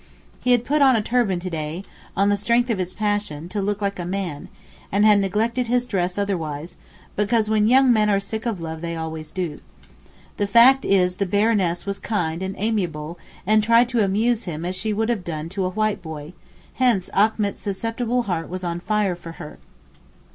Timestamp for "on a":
0.81-1.01